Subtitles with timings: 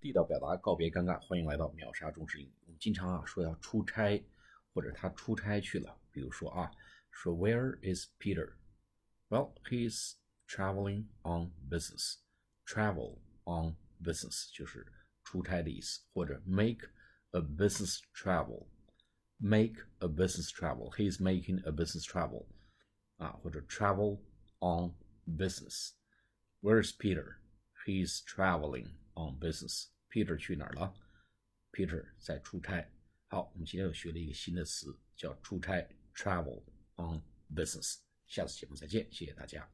[0.00, 2.52] 地道表达告别尴尬，欢迎来到秒杀中式英语。
[2.66, 4.24] 我们经常啊说要出差，
[4.72, 5.96] 或者他出差去了。
[6.10, 6.70] 比如说啊，
[7.10, 8.54] 说 Where is Peter?
[9.28, 10.14] Well, he's
[10.48, 12.16] traveling on business.
[12.66, 14.86] Travel on business 就是
[15.24, 16.88] 出差的意思，或者 make
[17.30, 18.66] a business travel.
[19.38, 20.94] Make a business travel.
[20.96, 22.46] He's making a business travel.
[23.16, 24.18] 啊，或者 travel
[24.58, 24.94] on
[25.26, 25.92] business.
[26.60, 27.36] Where's Peter?
[27.86, 29.87] He's traveling On business.
[30.09, 30.93] Peter 去哪儿了
[31.71, 32.87] ？Peter 在出差。
[33.27, 36.63] 好，我们今天又学了一个新的词，叫出差 （travel
[36.95, 37.21] on
[37.53, 37.97] business）。
[38.27, 39.69] 下次节目再见，谢谢大家。